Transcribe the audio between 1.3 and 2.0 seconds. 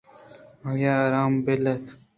ءَ بِلّ اِت